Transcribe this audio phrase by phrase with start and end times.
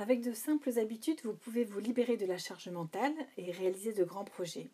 [0.00, 4.02] Avec de simples habitudes, vous pouvez vous libérer de la charge mentale et réaliser de
[4.02, 4.70] grands projets.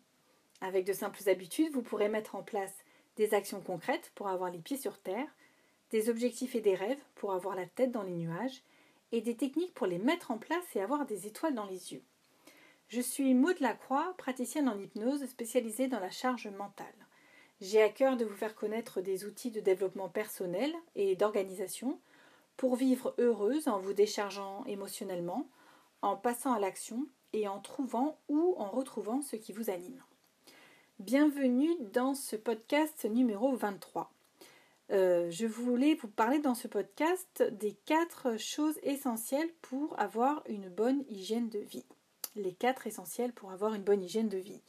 [0.61, 2.73] Avec de simples habitudes, vous pourrez mettre en place
[3.17, 5.27] des actions concrètes pour avoir les pieds sur terre,
[5.91, 8.63] des objectifs et des rêves pour avoir la tête dans les nuages,
[9.11, 12.03] et des techniques pour les mettre en place et avoir des étoiles dans les yeux.
[12.87, 16.87] Je suis Maud Lacroix, praticienne en hypnose spécialisée dans la charge mentale.
[17.59, 21.99] J'ai à cœur de vous faire connaître des outils de développement personnel et d'organisation
[22.57, 25.47] pour vivre heureuse en vous déchargeant émotionnellement,
[26.01, 30.01] en passant à l'action et en trouvant ou en retrouvant ce qui vous anime.
[30.99, 34.11] Bienvenue dans ce podcast numéro 23.
[34.89, 40.69] Euh, je voulais vous parler dans ce podcast des quatre choses essentielles pour avoir une
[40.69, 41.85] bonne hygiène de vie.
[42.35, 44.61] Les quatre essentiels pour avoir une bonne hygiène de vie.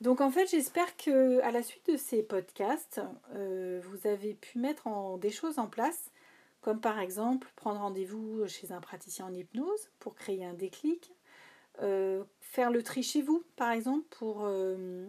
[0.00, 3.00] Donc en fait, j'espère que à la suite de ces podcasts,
[3.34, 4.88] euh, vous avez pu mettre
[5.18, 6.10] des choses en place,
[6.60, 11.12] comme par exemple prendre rendez-vous chez un praticien en hypnose pour créer un déclic,
[11.82, 15.06] euh, faire le tri chez vous, par exemple, pour, euh,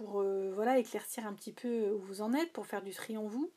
[0.00, 3.26] euh, voilà, éclaircir un petit peu où vous en êtes, pour faire du tri en
[3.26, 3.50] vous.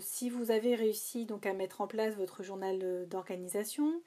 [0.00, 4.00] si vous avez réussi donc à mettre en place votre journal d'organisation,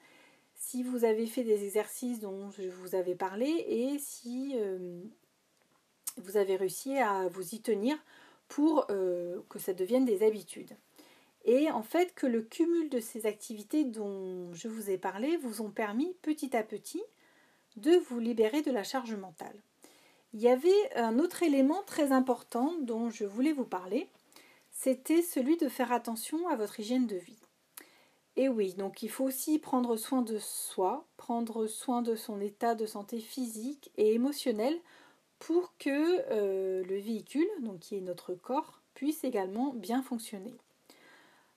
[0.54, 4.56] si vous avez fait des exercices dont je vous avais parlé et si
[6.16, 7.96] vous avez réussi à vous y tenir
[8.48, 10.76] pour que ça devienne des habitudes.
[11.46, 15.62] Et en fait que le cumul de ces activités dont je vous ai parlé vous
[15.62, 17.02] ont permis petit à petit
[17.76, 19.56] de vous libérer de la charge mentale.
[20.34, 24.08] Il y avait un autre élément très important dont je voulais vous parler,
[24.72, 27.38] c'était celui de faire attention à votre hygiène de vie.
[28.36, 32.74] Et oui, donc il faut aussi prendre soin de soi, prendre soin de son état
[32.74, 34.78] de santé physique et émotionnel
[35.38, 40.54] pour que euh, le véhicule, donc qui est notre corps, puisse également bien fonctionner.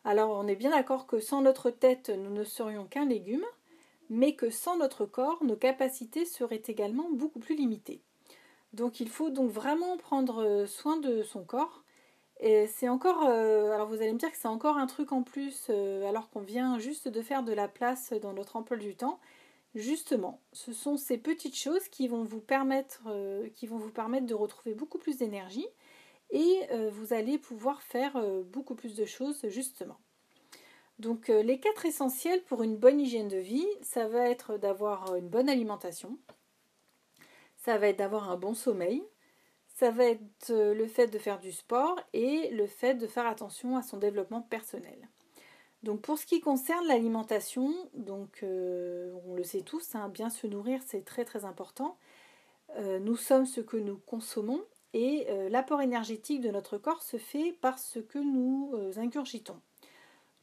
[0.04, 3.46] Alors on est bien d'accord que sans notre tête, nous ne serions qu'un légume,
[4.10, 8.02] mais que sans notre corps, nos capacités seraient également beaucoup plus limitées.
[8.74, 11.84] Donc il faut donc vraiment prendre soin de son corps.
[12.40, 15.24] Et c'est encore, euh, alors vous allez me dire que c'est encore un truc en
[15.24, 18.96] plus, euh, alors qu'on vient juste de faire de la place dans notre emploi du
[18.96, 19.20] temps.
[19.76, 24.26] Justement, ce sont ces petites choses qui vont vous permettre, euh, qui vont vous permettre
[24.26, 25.68] de retrouver beaucoup plus d'énergie
[26.32, 29.98] et euh, vous allez pouvoir faire euh, beaucoup plus de choses justement.
[31.00, 35.16] Donc euh, les quatre essentiels pour une bonne hygiène de vie, ça va être d'avoir
[35.16, 36.20] une bonne alimentation,
[37.58, 39.04] ça va être d'avoir un bon sommeil,
[39.68, 43.78] ça va être le fait de faire du sport et le fait de faire attention
[43.78, 45.10] à son développement personnel.
[45.84, 50.82] Donc pour ce qui concerne l'alimentation, donc on le sait tous, hein, bien se nourrir
[50.86, 51.98] c'est très très important.
[52.78, 57.54] nous sommes ce que nous consommons et euh, l'apport énergétique de notre corps se fait
[57.62, 59.60] par ce que nous euh, ingurgitons.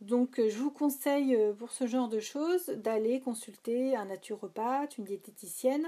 [0.00, 5.04] Donc euh, je vous conseille pour ce genre de choses d'aller consulter un naturopathe, une
[5.04, 5.86] diététicienne,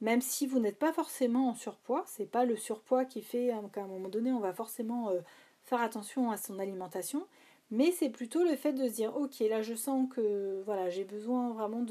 [0.00, 2.04] même si vous n'êtes pas forcément en surpoids.
[2.06, 5.10] C'est pas le surpoids qui fait qu'à un moment donné on va forcément
[5.64, 7.26] faire attention à son alimentation,
[7.70, 11.04] mais c'est plutôt le fait de se dire ok là je sens que voilà j'ai
[11.04, 11.84] besoin vraiment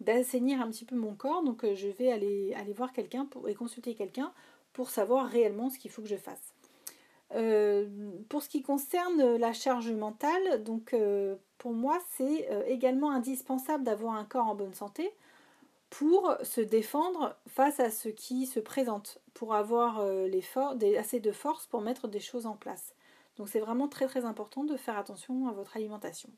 [0.00, 3.96] d'assainir un petit peu mon corps, donc je vais aller, aller voir quelqu'un et consulter
[3.96, 4.32] quelqu'un
[4.74, 6.52] pour savoir réellement ce qu'il faut que je fasse.
[7.34, 7.88] Euh,
[8.28, 13.82] pour ce qui concerne la charge mentale, donc euh, pour moi c'est euh, également indispensable
[13.82, 15.10] d'avoir un corps en bonne santé
[15.90, 21.66] pour se défendre face à ce qui se présente, pour avoir des, assez de force
[21.66, 22.94] pour mettre des choses en place.
[23.36, 26.30] Donc c'est vraiment très très important de faire attention à votre alimentation.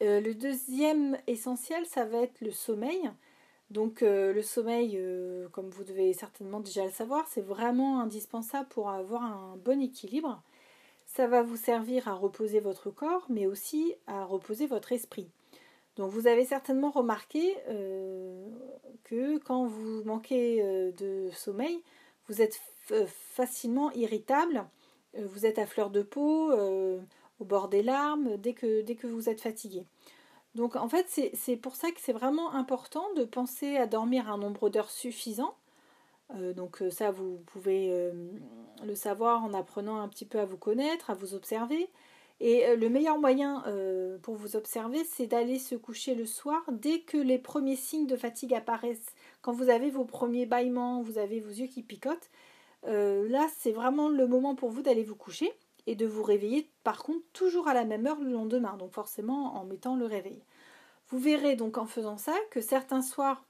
[0.00, 3.10] le deuxième essentiel, ça va être le sommeil.
[3.74, 8.68] Donc euh, le sommeil, euh, comme vous devez certainement déjà le savoir, c'est vraiment indispensable
[8.68, 10.40] pour avoir un bon équilibre.
[11.06, 15.28] Ça va vous servir à reposer votre corps, mais aussi à reposer votre esprit.
[15.96, 18.46] Donc vous avez certainement remarqué euh,
[19.02, 20.62] que quand vous manquez
[20.96, 21.82] de sommeil,
[22.28, 22.60] vous êtes
[23.08, 24.66] facilement irritable,
[25.18, 29.28] vous êtes à fleur de peau, au bord des larmes, dès que, dès que vous
[29.28, 29.84] êtes fatigué.
[30.54, 34.38] Donc en fait, c'est pour ça que c'est vraiment important de penser à dormir un
[34.38, 35.56] nombre d'heures suffisant.
[36.36, 38.12] Euh, donc euh, ça, vous pouvez euh,
[38.84, 41.88] le savoir en apprenant un petit peu à vous connaître, à vous observer.
[42.40, 43.62] Et le meilleur moyen
[44.22, 48.16] pour vous observer, c'est d'aller se coucher le soir dès que les premiers signes de
[48.16, 49.14] fatigue apparaissent.
[49.40, 52.28] Quand vous avez vos premiers bâillements, vous avez vos yeux qui picotent,
[52.82, 55.52] là c'est vraiment le moment pour vous d'aller vous coucher
[55.86, 59.56] et de vous réveiller par contre toujours à la même heure le lendemain, donc forcément
[59.56, 60.42] en mettant le réveil.
[61.08, 63.44] Vous verrez donc en faisant ça que certains soirs,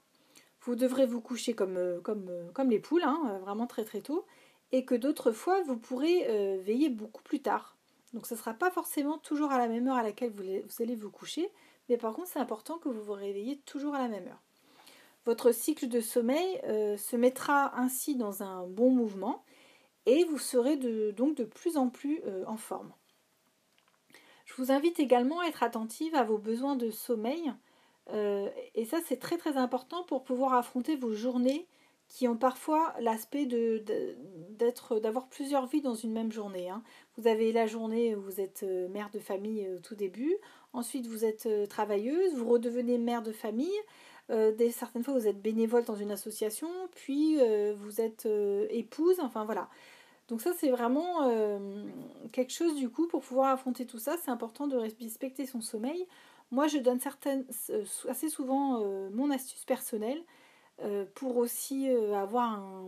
[0.61, 3.85] vous devrez vous coucher comme, euh, comme, euh, comme les poules, hein, euh, vraiment très
[3.85, 4.25] très tôt,
[4.71, 7.77] et que d'autres fois, vous pourrez veiller beaucoup plus tard.
[8.13, 10.43] Donc ce ne sera pas forcément toujours à la même heure à laquelle vous,
[10.79, 11.49] allez vous coucher,
[11.87, 14.41] mais par contre c'est important que vous vous réveillez toujours à la même heure.
[15.25, 16.59] Votre cycle de sommeil
[16.97, 19.45] se mettra ainsi dans un bon mouvement
[20.05, 20.77] et vous serez
[21.11, 22.93] donc de plus en plus euh, en forme.
[24.45, 27.53] Je vous invite également à être attentive à vos besoins de sommeil
[28.11, 31.67] euh, et ça c'est très très important pour pouvoir affronter vos journées
[32.07, 33.83] qui ont parfois l'aspect de,
[34.51, 36.69] d'être, d'avoir plusieurs vies dans une même journée.
[36.69, 36.83] Hein.
[37.17, 40.35] Vous avez la journée où vous êtes euh, mère de famille au tout début,
[40.73, 43.79] ensuite vous êtes travailleuse, vous redevenez mère de famille,
[44.29, 47.37] des, certaines fois vous êtes bénévole dans une association, puis
[47.75, 48.27] vous êtes
[48.71, 49.69] épouse, enfin voilà.
[50.27, 51.29] Donc ça c'est vraiment
[52.31, 56.07] quelque chose du coup pour pouvoir affronter tout ça, c'est important de respecter son sommeil.
[56.51, 57.45] Moi je donne certaines,
[58.09, 60.23] assez souvent mon astuce personnelle
[61.13, 62.87] pour aussi avoir un,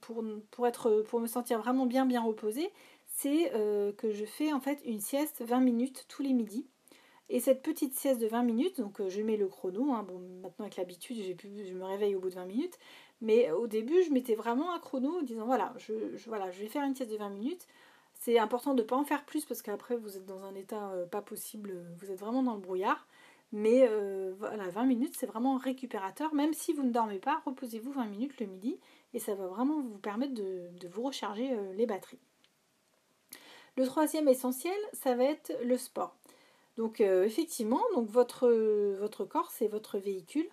[0.00, 2.70] pour, pour, être, pour me sentir vraiment bien bien reposée,
[3.06, 3.50] c'est
[3.96, 6.66] que je fais en fait une sieste 20 minutes tous les midis.
[7.32, 10.64] Et cette petite sieste de 20 minutes, donc je mets le chrono, hein, bon, maintenant
[10.64, 12.76] avec l'habitude, je me réveille au bout de 20 minutes,
[13.20, 15.92] mais au début, je mettais vraiment un chrono en disant voilà, je,
[16.26, 17.66] voilà, je vais faire une sieste de 20 minutes.
[18.14, 20.90] C'est important de ne pas en faire plus parce qu'après, vous êtes dans un état
[20.90, 23.06] euh, pas possible, vous êtes vraiment dans le brouillard.
[23.52, 26.34] Mais euh, voilà, 20 minutes, c'est vraiment récupérateur.
[26.34, 28.78] Même si vous ne dormez pas, reposez-vous 20 minutes le midi
[29.12, 32.20] et ça va vraiment vous permettre de, vous recharger euh, les batteries.
[33.76, 36.14] Le troisième essentiel, ça va être le sport.
[36.76, 38.48] Donc effectivement, donc votre,
[38.98, 40.48] votre corps, c'est votre véhicule.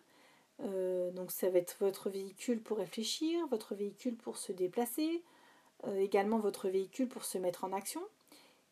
[0.63, 5.23] Euh, donc ça va être votre véhicule pour réfléchir, votre véhicule pour se déplacer,
[5.85, 8.01] euh, également votre véhicule pour se mettre en action.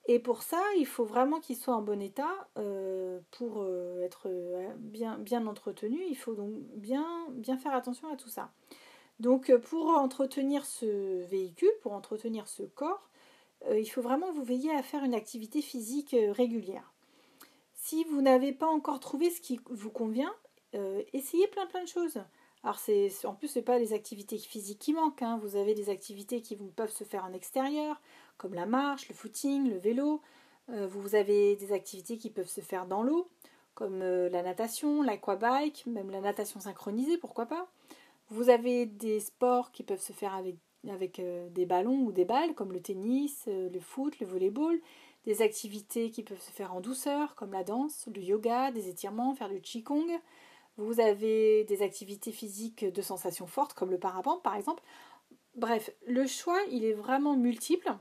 [0.08, 3.66] Et pour ça, il faut vraiment qu'il soit en bon état euh, pour
[4.04, 4.30] être
[4.78, 6.00] bien, entretenu.
[6.08, 8.52] Il faut donc bien faire attention à tout ça.
[9.20, 13.10] Donc pour entretenir ce véhicule, pour entretenir ce corps,
[13.72, 16.94] il faut vraiment vous veiller à faire une activité physique régulière.
[17.74, 20.34] Si vous n'avez pas encore trouvé ce qui vous convient,
[20.76, 22.20] euh, essayez plein plein de choses.
[22.64, 25.22] Alors c'est en plus c'est pas les activités physiques qui manquent.
[25.22, 25.40] Hein.
[25.42, 28.02] Vous avez des activités qui peuvent se faire en extérieur,
[28.38, 30.22] comme la marche, le footing, le vélo.
[30.70, 33.30] Euh, vous avez des activités qui peuvent se faire dans l'eau,
[33.76, 37.68] comme euh, la natation, l'aquabike, même la natation synchronisée, pourquoi pas.
[38.30, 40.56] Vous avez des sports qui peuvent se faire avec,
[40.90, 44.82] avec des ballons ou des balles, comme le tennis, le foot, le volleyball.
[45.26, 49.34] Des activités qui peuvent se faire en douceur, comme la danse, le yoga, des étirements,
[49.34, 50.08] faire du qigong.
[50.78, 54.84] Vous avez des activités physiques de sensations fortes comme le parapente par exemple.
[55.56, 57.96] Bref, le choix, il est vraiment multiple.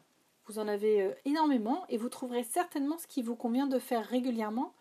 [0.47, 4.05] Vous en avez euh, énormément et vous trouverez certainement ce qui vous convient de faire
[4.05, 4.75] régulièrement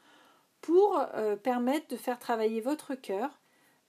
[0.61, 3.39] pour euh, permettre de faire travailler votre cœur,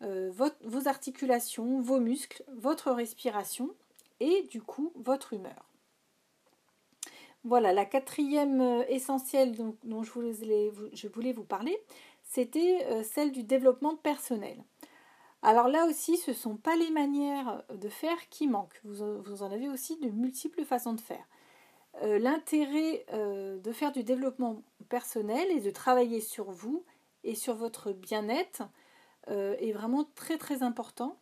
[0.03, 3.71] euh, vos articulations, vos muscles, votre respiration
[4.21, 5.71] et du coup votre humeur.
[7.43, 10.11] Voilà, la quatrième essentielle dont, je,
[10.95, 11.79] je voulais vous parler,
[12.35, 14.57] c'était euh, celle du développement personnel.
[15.43, 18.81] Alors là aussi, ce ne sont pas les manières de faire qui manquent.
[18.83, 19.03] Vous,
[19.43, 21.25] en avez aussi de multiples façons de faire.
[22.03, 26.85] Euh, l'intérêt euh, de faire du développement personnel et de travailler sur vous
[27.23, 28.63] et sur votre bien-être
[29.29, 31.17] est vraiment très très important.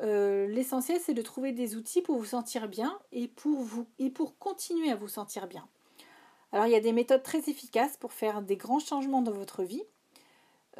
[0.00, 4.36] L'essentiel, c'est de trouver des outils pour vous sentir bien et pour, vous, et pour
[4.38, 5.68] continuer à vous sentir bien.
[6.50, 9.62] Alors il y a des méthodes très efficaces pour faire des grands changements dans votre
[9.62, 9.84] vie.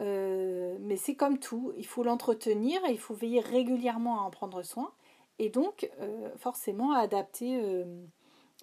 [0.00, 4.30] Euh, mais c'est comme tout, il faut l'entretenir et il faut veiller régulièrement à en
[4.30, 4.92] prendre soin
[5.38, 7.84] et donc euh, forcément à adapter, euh,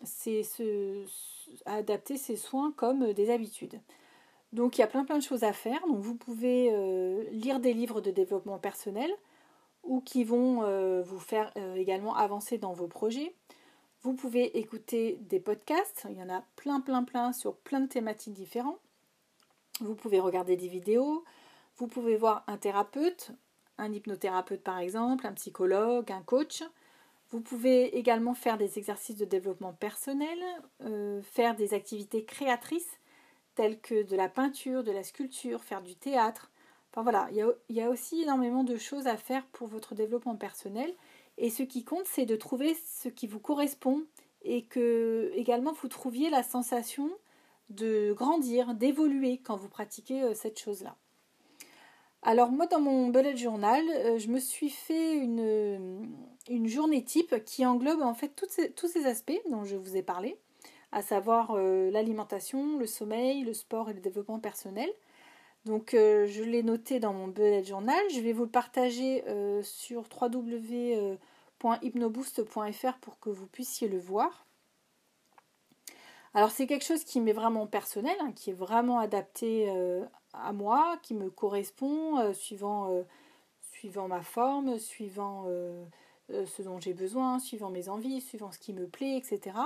[0.03, 3.79] ses, ses soins comme des habitudes.
[4.51, 5.79] Donc il y a plein plein de choses à faire.
[5.88, 6.71] Donc vous pouvez
[7.31, 9.09] lire des livres de développement personnel
[9.83, 10.63] ou qui vont
[11.03, 13.33] vous faire également avancer dans vos projets.
[14.01, 17.88] Vous pouvez écouter des podcasts, il y en a plein plein plein sur plein de
[17.88, 18.79] thématiques différentes.
[19.81, 21.25] Vous pouvez regarder des vidéos,
[21.77, 23.31] vous pouvez voir un thérapeute,
[23.77, 26.63] un hypnothérapeute par exemple, un psychologue, un coach.
[27.31, 30.38] Vous pouvez également faire des exercices de développement personnel,
[30.83, 33.00] euh, faire des activités créatrices
[33.55, 36.51] telles que de la peinture, de la sculpture, faire du théâtre.
[36.91, 39.67] Enfin voilà, il y, a, il y a aussi énormément de choses à faire pour
[39.67, 40.93] votre développement personnel.
[41.38, 44.03] Et ce qui compte, c'est de trouver ce qui vous correspond
[44.43, 47.09] et que également vous trouviez la sensation
[47.71, 50.95] de grandir, d'évoluer quand vous pratiquez euh, cette chose-là.
[52.23, 56.07] Alors moi dans mon bullet journal, euh, je me suis fait une,
[56.67, 58.29] journée type qui englobe en fait
[58.75, 60.37] tous ces aspects dont je vous ai parlé,
[60.91, 64.89] à savoir euh, l'alimentation, le sommeil, le sport et le développement personnel.
[65.65, 69.23] Donc je l'ai noté dans mon bullet journal, je vais vous le partager
[69.61, 74.47] sur www.hypnoboost.fr pour que vous puissiez le voir.
[76.33, 80.53] Alors c'est quelque chose qui m'est vraiment personnel, hein, qui est vraiment adapté euh, à
[80.53, 83.03] moi, qui me correspond, suivant,
[83.61, 85.45] suivant ma forme, suivant
[86.29, 89.57] ce dont j'ai besoin, suivant mes envies, suivant ce qui me plaît, etc.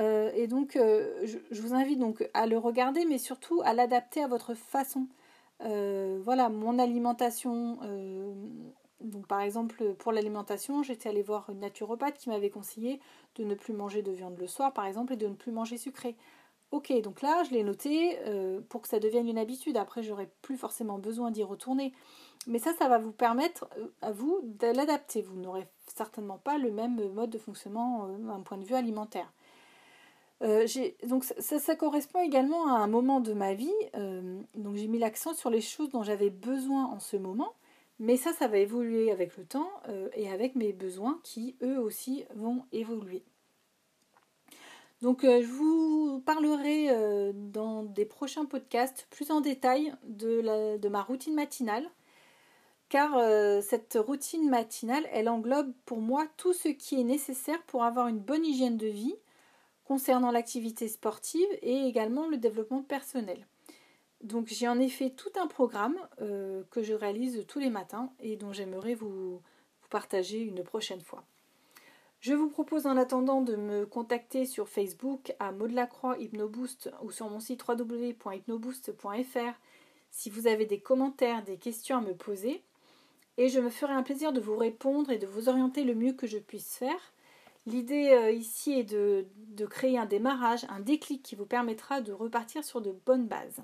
[0.00, 4.26] et donc, je, je, vous invite donc à le regarder, mais surtout à l'adapter à
[4.26, 5.06] votre façon.
[5.60, 7.78] voilà, mon alimentation
[9.02, 13.00] donc par exemple, pour l'alimentation, j'étais allée voir une naturopathe qui m'avait conseillé
[13.36, 15.76] de ne plus manger de viande le soir, par exemple, et de ne plus manger
[15.76, 16.16] sucré.
[16.72, 19.76] Ok, donc là, je l'ai noté euh, pour que ça devienne une habitude.
[19.76, 21.92] Après, j'aurai plus forcément besoin d'y retourner.
[22.46, 25.20] Mais ça, ça va vous permettre euh, à vous de l'adapter.
[25.20, 29.30] Vous n'aurez certainement pas le même mode de fonctionnement euh, d'un point de vue alimentaire.
[31.06, 33.70] donc ça, correspond également à un moment de ma vie.
[34.54, 37.52] donc j'ai mis l'accent sur les choses dont j'avais besoin en ce moment.
[37.98, 41.78] Mais ça, ça va évoluer avec le temps euh, et avec mes besoins qui, eux
[41.78, 43.22] aussi, vont évoluer.
[45.02, 50.88] Donc euh, je vous parlerai euh, dans des prochains podcasts plus en détail de, de
[50.88, 51.88] ma routine matinale,
[52.88, 53.18] car
[53.62, 58.18] cette routine matinale, elle englobe pour moi tout ce qui est nécessaire pour avoir une
[58.18, 59.14] bonne hygiène de vie
[59.84, 63.46] concernant l'activité sportive et également le développement personnel.
[64.22, 68.36] Donc j'ai en effet tout un programme euh, que je réalise tous les matins et
[68.36, 69.40] dont j'aimerais vous,
[69.90, 71.22] partager une prochaine fois.
[72.20, 77.10] Je vous propose en attendant de me contacter sur Facebook à Maud Lacroix Hypnoboost ou
[77.10, 79.60] sur mon site www.hypnoboost.fr
[80.10, 82.62] si vous avez des commentaires, des questions à me poser.
[83.38, 86.12] Et je me ferai un plaisir de vous répondre et de vous orienter le mieux
[86.12, 87.12] que je puisse faire.
[87.66, 89.26] L'idée euh, ici est de
[89.66, 93.62] créer un démarrage, un déclic qui vous permettra de repartir sur de bonnes bases.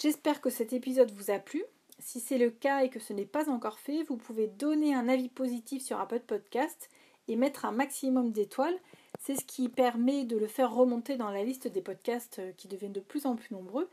[0.00, 1.64] J'espère que cet épisode vous a plu.
[1.98, 5.08] Si c'est le cas et que ce n'est pas encore fait, vous pouvez donner un
[5.08, 6.90] avis positif sur Apple Podcast
[7.28, 8.78] et mettre un maximum d'étoiles.
[9.18, 12.68] C'est ce qui permet de le faire remonter dans la liste des podcasts euh, qui
[12.68, 13.88] deviennent de plus en plus nombreux.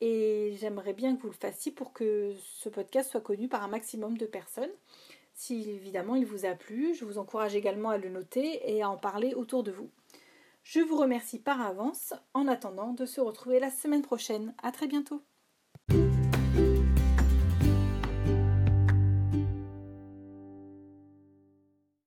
[0.00, 3.68] Et j'aimerais bien que vous le fassiez pour que ce podcast soit connu par un
[3.68, 4.70] maximum de personnes.
[5.34, 8.90] Si évidemment il vous a plu, je vous encourage également à le noter et à
[8.90, 9.90] en parler autour de vous.
[10.62, 14.54] Je vous remercie par avance en attendant de se retrouver la semaine prochaine.
[14.62, 15.20] À très bientôt.